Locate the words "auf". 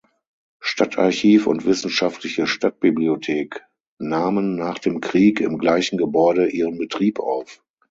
7.19-7.61